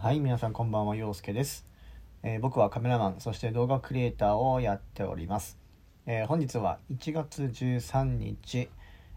[0.00, 1.66] はい、皆さんこんばんは、陽介です、
[2.22, 5.58] えー僕はカメラマン、そして動画クリエイターをやっております。
[6.06, 8.68] えー本日は1月13日、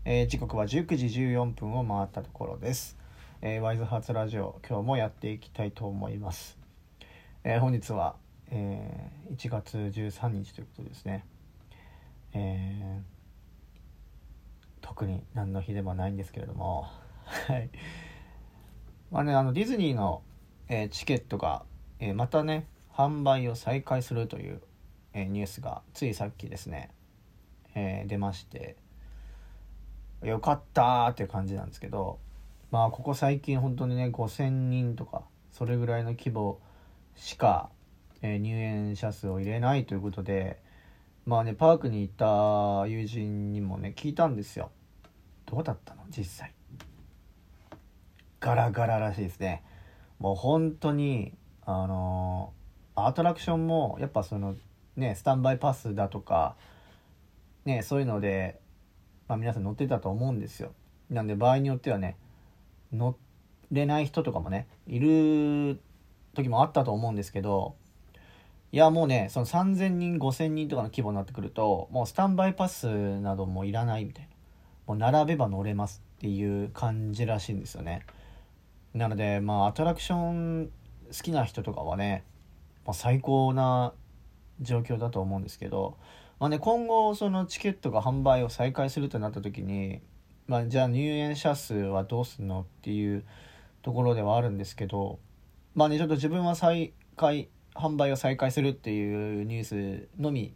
[0.05, 2.97] えー時刻は19時14分を回ったところです。
[3.43, 6.57] えーワイズハーツラジオ、今日もやっていきたいと思います。
[7.43, 8.15] えー本日は、
[8.49, 11.27] えー1月13日ということですね。
[12.33, 13.03] えー
[14.81, 16.87] 特に何の日でもないんですけれども、
[17.23, 17.69] はい。
[19.11, 20.23] まあね、あのディズニーの、
[20.73, 21.63] えーチケットが、
[21.99, 24.61] えーまたね販売を再開するという、
[25.13, 26.91] えーニュースがついさっきですね、
[27.75, 28.77] え出まして
[30.23, 32.19] よかったっていう感じなんですけど
[32.71, 36.61] まあここ最近本当にね5,000人とかそれぐらいの規模
[37.17, 37.69] しか、
[38.21, 40.61] え入園者数を入れないということで
[41.25, 44.71] まあねパークに行った友人にもね聞いたんですよ。
[45.45, 46.03] どうだったの？
[46.07, 46.53] 実際。
[48.39, 49.63] ガラガラらしいですね。
[50.21, 51.33] もう本当に
[51.65, 52.53] あの
[52.95, 54.55] アトラクションもやっぱその
[54.95, 56.55] ねスタンバイパスだとか
[57.65, 58.59] ねそういうので、
[59.27, 60.73] まあ、皆さん乗ってたと思うんですよ。
[61.09, 62.17] なんで場合によってはね
[62.93, 63.17] 乗
[63.71, 65.81] れない人とかもねいる
[66.35, 67.75] 時もあったと思うんですけど
[68.71, 72.87] いやもうねその3,000人5,000人とかの規模になってくるともうスタンバイパス
[73.19, 74.29] などもいらないみたいな。
[74.85, 78.05] もう並べば乗れますっていう感じらしいんですよね。
[78.93, 80.69] なのでまあアトラクション
[81.11, 82.23] 好きな人とかはね、
[82.85, 83.93] まあ、最高な
[84.61, 85.97] 状況だと思うんですけど、
[86.39, 90.01] まあね、今後そのチケットが販売を再開するとなった時に、
[90.47, 93.23] まあ、じゃあ入園者数はどうすんのっていう
[93.81, 95.19] ところではあるんですけど
[95.75, 100.53] まあねちょっと自分は再開販売を再開するっていうニュースのみ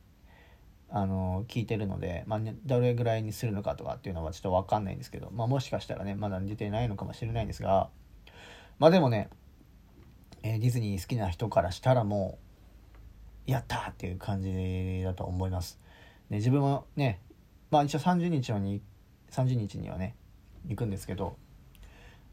[0.89, 7.89] あの聞いてるので、まあね、どれぐらいにするのかとかっていうのはちょっと分かんないんですけど、まあ、もしかしたらねまだ出てないのかもしれないんですが
[8.79, 9.29] まあでもね、
[10.43, 12.37] えーディズニー好きな人からしたらも
[13.47, 15.79] うやったーっていう感じだと思います。
[16.29, 17.21] ね、自分はね
[17.71, 18.81] まあ一応30日に
[19.31, 20.15] 30日にはね
[20.67, 21.37] 行くんですけど、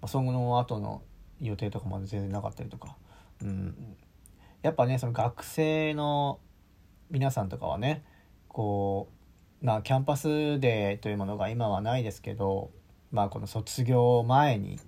[0.00, 1.02] まあ、その後の
[1.40, 2.96] 予定とかまで全然なかったりとか、
[3.42, 3.96] うん、
[4.62, 6.38] やっぱねその学生の
[7.10, 8.04] 皆さんとかはね
[8.48, 9.08] こ
[9.62, 12.70] うまあキャンパスデーというものが今はないですけど
[13.10, 14.78] まあこの卒業前に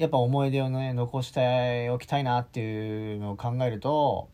[0.00, 4.30] やっぱ思い出をね残しておきたいなっていうのを考えると、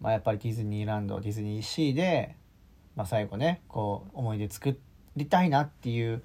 [0.00, 2.36] まあ、やっぱりディズニーランドディズニーシーで、
[2.94, 4.78] まあ、最後ねこう思い出作
[5.16, 6.22] りたいなっていう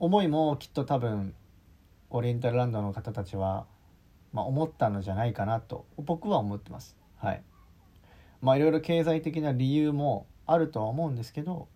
[0.00, 1.32] 思いもきっと多分
[2.10, 3.66] オリエンタルランドの方たちは、
[4.32, 6.96] まあ、思ったのじゃないかなと僕は思ってます。
[7.18, 7.42] はい
[8.42, 11.68] まあいろいろ経済的な理由もあるとは思うんですけど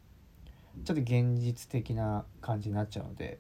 [0.85, 3.39] ちょっと現実的な感じになっちゃうので、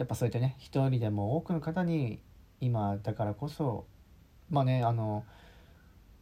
[0.00, 2.20] やっぱそういったね一人でも多くの方に
[2.58, 3.84] 今だからこそ
[4.48, 5.26] まあねあの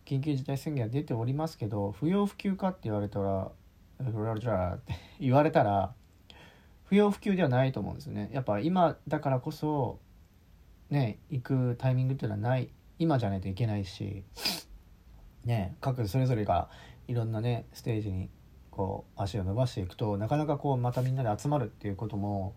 [0.05, 3.53] 緊急事態宣言が出ておりますけど不要不急かって言われたら
[4.03, 5.95] 「ふらふら」って 言われたら
[6.87, 8.31] 不要不急ではないと思うんですよね。
[8.33, 10.01] やっぱ今だからこそ
[10.91, 14.25] ね行くタイミングっていうのはない今じゃないといけないし
[15.45, 16.69] ね各それぞれが
[17.07, 18.29] いろんなねステージに
[18.73, 22.57] こう足を伸ばしていくとなかなかこうまたみんなで集まるっていうことも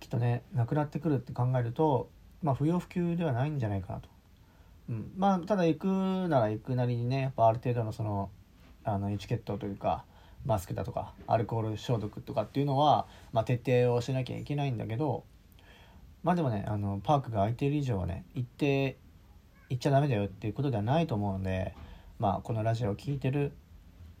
[0.00, 2.08] きっとねなくなってくるって考えると
[2.42, 4.08] まあ不要不急ではないんじゃないかなと。
[4.88, 8.30] うん、まあただ行くなら行くなりにねやっぱある程度のその
[8.84, 10.04] あのエチケットというか
[10.44, 15.24] マスクだとかアルコール消毒とかっていうのは、まあ、徹底をしなきゃいけないんだけど
[16.22, 18.96] まあでもねあのパークが空いてる以上はね行って
[19.68, 21.74] 行っちゃダメだよっていうことではないと思うので、
[22.20, 23.52] まあ、このラジオを聴いてる、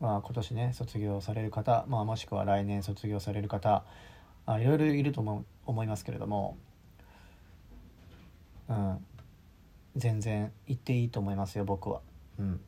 [0.00, 3.84] まあ、今年ね卒業される方、まあ、もしくは来年卒業される方
[4.46, 6.56] あいろいろいると思う思いますけれども、
[8.68, 9.04] うん、
[9.96, 12.00] 全然行っていいと思いますよ僕は。
[12.38, 12.60] うん。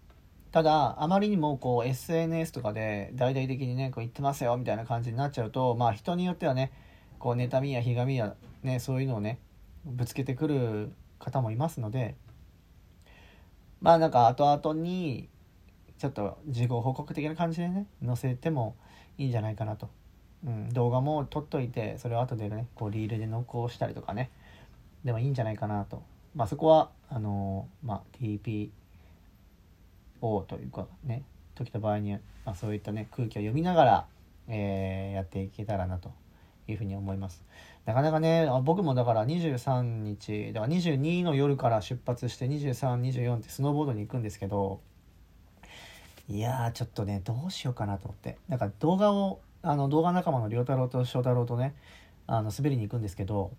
[0.51, 6.73] ただあまりにもこう SNS とかで大々的にねこう言ってますよみたいな感じになっちゃうとまあ人によってはね
[7.19, 9.39] こう妬みやひがみやねそういうのをね
[9.85, 12.17] ぶつけてくる方もいますので。
[13.81, 15.29] まあなんか後々に
[15.99, 18.77] ちょっと事後報告的な感じでね載せても
[19.19, 19.89] いいんじゃないかなと、
[20.47, 24.31] うん、動画も撮っといてそれを後でねこうリールで残したりとかね。
[25.05, 26.03] でもいいんじゃないかなと。
[26.35, 28.71] まあそこはあのまあ TP
[30.21, 31.23] をというかね
[31.55, 32.13] 時と場合に、
[32.45, 34.07] まあ、そういったね空気を読みながら、
[34.49, 36.13] えーやっていけたらなと
[36.69, 37.45] いうふうに思います。
[37.85, 44.81] なかなかね僕もだから23日だから22の夜から出発して2324ってスノーボードに行くんですけど
[46.29, 48.37] いやーちょっとねどうしようかなと思って。
[48.49, 51.75] だから動画をあの動画仲間の良太郎と翔太郎とね
[52.27, 53.53] あの滑りに行くんですけど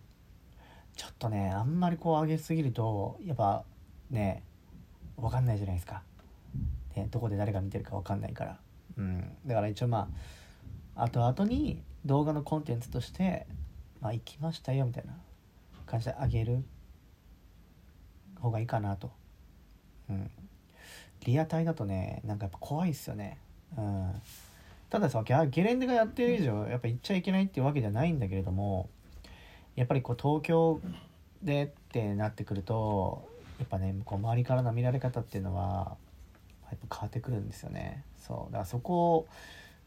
[0.95, 3.63] ちょっとねあんまりこう上げすぎるとやっぱ
[4.09, 4.43] ね
[5.17, 6.03] 分かんないじゃないですか、
[6.95, 8.59] ね、どこで誰が見てるか分かんないから、
[8.97, 10.09] うん、だから一応ま
[10.95, 13.47] ああと後々に動画のコンテンツとして
[14.01, 15.13] まあ行きましたよみたいな
[15.85, 16.63] 感じであげる
[18.39, 19.11] 方がいいかなと、
[20.09, 20.31] うん、
[21.25, 23.37] リアタイだとねなんかやっぱ怖いっすよね。
[23.77, 24.21] うん。
[24.89, 28.89] たださゲレンデがやってる以上やっぱ行っちゃいけないっていうわけじゃないんだけれども
[29.75, 30.81] やっぱりこう東京
[31.43, 33.27] でってなってくると
[33.59, 35.95] やっぱねこう周りからの見られ方っていうのは
[36.69, 38.03] やっぱ変わってくるんですよね。
[38.17, 38.51] そう。
[38.51, 39.27] だからそこ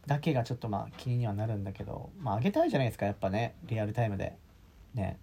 [0.06, 4.37] だけがちょっとまあ気にはなるんだけどまあ上げたいじゃないですかやっぱねリアルタイムで。
[4.94, 5.19] ね。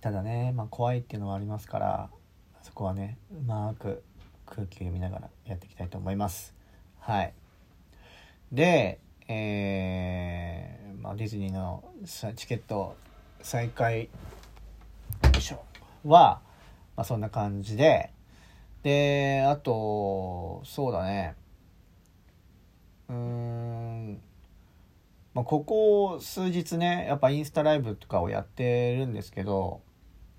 [0.00, 2.10] ただね、まあ、怖いっていうのはありますから
[2.62, 4.02] そこはねうまく
[4.44, 6.54] 空気を読みながらやっていきたいと思います。
[6.98, 7.32] はい
[8.52, 11.82] でえー、まあ、ディズニーの
[12.36, 12.94] チケット
[13.40, 14.10] 再開
[16.04, 16.40] は、
[16.96, 18.10] まあ、そんな感じで
[18.82, 21.36] であとそうだね。
[23.08, 24.20] うん。
[25.32, 29.80] まあ、ここ数日ねやっぱインスタライブとかをやってるんですけど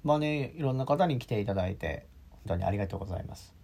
[0.04, 3.56] まあねいろんな方に来ていただいて本当にありがとうございます。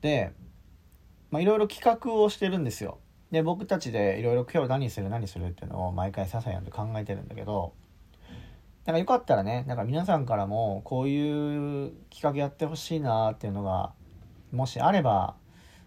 [0.00, 0.32] で
[1.30, 2.98] まあいろいろ企画をしてるんですよ。
[3.30, 7.74] で僕たちでいろいろ今日何する何するっていうのを毎回ささやんと考えてるんだけど
[8.86, 13.92] なんかよかったらねなんか皆さんからもこういう企画やってほしいなっていうのが
[14.50, 15.34] もしあれば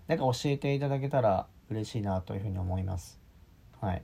[0.08, 3.20] なんか教えていただけたら嬉しいなというふうに思います。
[3.80, 4.04] はい。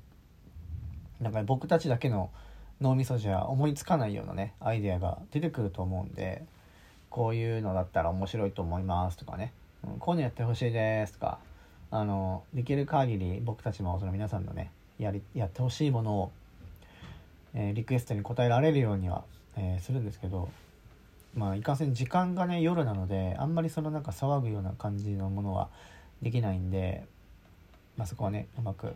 [1.19, 2.31] なんか僕たちだけの
[2.80, 6.45] 脳みそじゃ思いつかないようなねアイデアが出てくると思うんで
[7.10, 9.51] こういうのだったら面白いと思いますとかね、
[9.84, 11.39] うん、こういうのやってほしいですとか
[11.89, 16.31] あのできる限り僕たちもその皆さんのねやりやってほしいものを、
[17.54, 19.24] えー、リクエストに応えられるようには、
[19.56, 20.50] えー、するんですけど
[21.36, 25.69] まあいかんせん時間がね夜なのであんまりそのなんか騒ぐような感じのものは
[26.22, 27.06] できないんで、
[27.95, 28.94] まあ、そこはねうまく、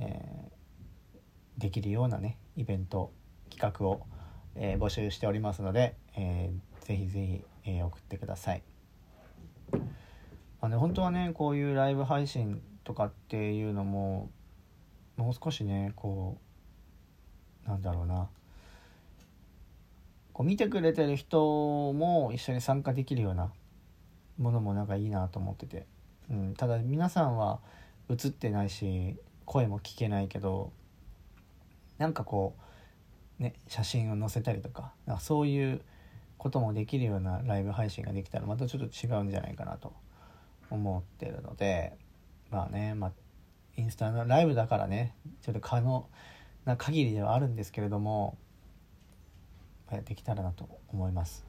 [0.00, 3.10] えー、できるようなねイベント
[3.50, 4.02] 企画を、
[4.56, 8.62] え募集しておりますので、えー、ぜひぜひ、え送ってください。
[10.60, 14.30] まあね、本当はねこういうライブ配信とかっていうのも
[15.16, 16.38] もう少しねこ
[17.66, 18.28] うなんだろうな。
[20.32, 23.50] こう見てくれてる人も一緒に参加できるような
[24.38, 25.84] ものもなんかいいなと思ってて、
[26.30, 27.58] うん、ただ皆さんは
[28.08, 30.72] 映ってないし声も聞けないけど
[31.98, 32.54] なんかこ
[33.40, 35.80] うね写真を載せたりとかなんかそういう
[36.36, 39.92] こともできるようなライブ配信ができたらまたちょっと違うんじゃないかなと
[40.70, 41.96] 思ってるので
[42.50, 43.12] まあね、まあ、
[43.76, 46.08] インスタのライブだからねちょっと可能
[46.64, 48.36] な限りではあるんですけれども
[49.90, 51.46] やってきたらなと思います。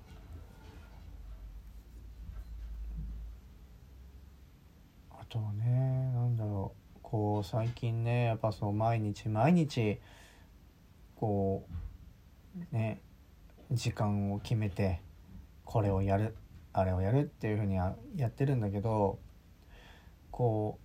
[5.11, 9.99] あとはねなんだろうこう最近ねやっぱそう毎日毎日
[11.15, 11.67] こ
[12.71, 13.01] うね
[13.71, 15.01] 時間を決めて
[15.65, 16.35] これをやる
[16.79, 17.95] あれをやるっていうふうにや
[18.25, 19.19] ってるんだけど
[20.31, 20.79] こ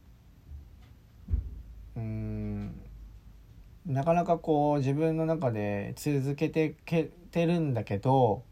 [1.97, 2.81] ううん
[3.87, 8.43] なかなかこう自分の中で続けてけてるんだけど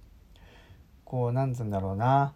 [1.05, 2.35] こうなんつうんだろうな。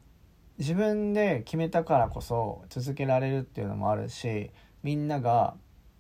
[0.59, 4.51] 自分で決めたからこそ続けられるっていうのもあるし
[4.83, 5.55] みんなが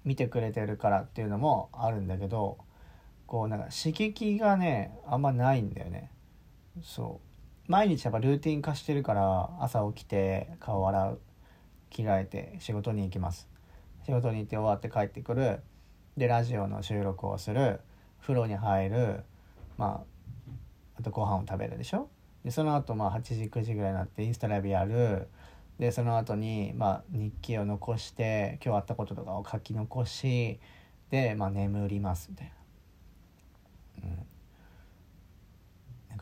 [0.04, 2.56] 見てくれてるからっていうのもあるんだけど
[3.26, 6.10] こうなんか刺激がねあんまないんだよね。
[6.82, 7.25] そう。
[7.68, 11.20] 毎日やっぱルーティン化してるから朝起きて顔洗う
[11.90, 13.48] 着替えて仕事に行きます。
[14.04, 15.60] 仕事に行って終わって帰ってくる。
[16.16, 17.80] でラジオの収録をする。
[18.20, 19.24] 風呂に入る。
[19.78, 20.04] ま
[20.96, 22.08] ああとご飯を食べるでしょ。
[22.44, 25.28] でその後まあ8時9時ぐらいになってインスタライブやる。
[25.78, 30.58] でその後にまあ日記を残して今日あったこととかを書き残し
[31.10, 32.52] でまあ眠りますみたい
[34.02, 34.26] な、うん、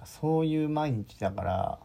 [0.05, 1.79] かそういう毎日だから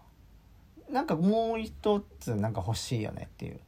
[0.90, 3.60] なんかもう一つなんか欲しいよねっていう、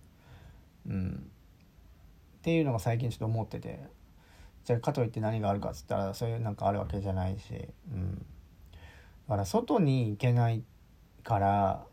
[0.89, 1.31] うん、
[2.39, 4.01] っていうのが最近ちょっと思ってて。
[4.63, 7.43] じゃあかといって何があるかっつったらそういうなんかあるわけじゃないし、
[7.91, 8.23] うん、だ
[9.29, 10.63] から外に行けない
[11.23, 11.83] から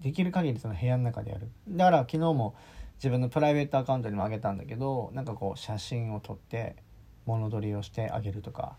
[0.00, 1.48] できる限りその部屋の中でやる。
[1.68, 2.54] だから昨日も
[2.96, 6.76] 自分のプライベートアカウントにもあげたんだけどなんかこう写真を撮って
[7.24, 8.76] 物撮りをしてあげるとか、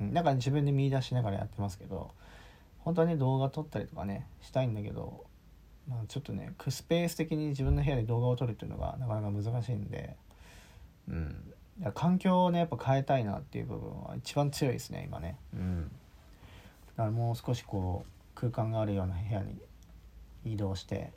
[0.00, 2.12] うん、だから自分で見出しながらやってますけど
[2.86, 5.24] 本当はね動画撮ったりとかねしたいんだけど、
[5.88, 10.14] まあ、ちょっとねスペース的に自分の部屋で動画を撮るっていうのがなかなか難しいんで
[11.08, 11.52] うん。
[11.94, 15.36] 環境をねやっぱ変えたいなっていう部分は一番強いですね今ね。
[15.52, 15.82] うん。
[15.82, 15.88] だ
[16.96, 19.58] からもう少しこう空間があるような部屋に
[20.44, 21.10] 移動して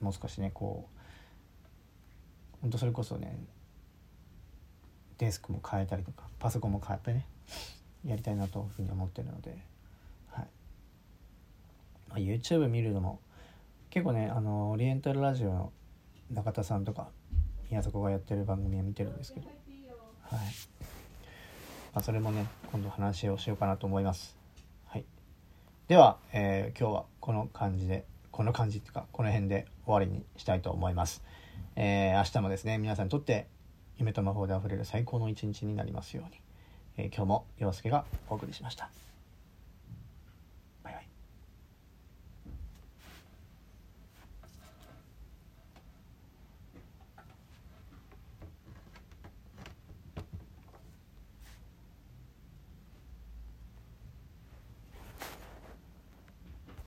[0.00, 0.88] もう少しねこ
[2.54, 3.36] うほんとそれこそね
[5.18, 7.26] デスクも変えたりとかパソコンも変えてね
[8.06, 9.75] やりたいなというふうに思ってるので、はい
[12.08, 13.20] まあ、YouTube 見るのも
[13.90, 15.72] 結構ねあのオリエンタルラジオの
[16.30, 17.08] 中田さんとか
[17.70, 20.38] 宮迫がやってる番組を見てるんですけど、はい
[21.94, 24.36] まあ、それもね今度話をしようかなと思います。
[24.86, 25.04] はい、
[25.88, 31.22] では、えー、今日はこの感じでこの感じっていうかこの辺で終わりにしたいと思います。
[31.74, 33.46] えー、明日もですね皆さんにとって
[33.96, 36.40] 夢と魔法であふれる最高の一日になりますように、
[36.98, 38.90] えー、今日も陽介がお送りしました。